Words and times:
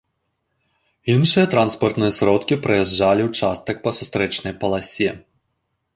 Іншыя 1.15 1.45
транспартныя 1.53 2.15
сродкі 2.17 2.59
праязджалі 2.65 3.21
ўчастак 3.29 3.75
па 3.87 3.91
сустрэчнай 3.99 4.53
паласе. 4.65 5.09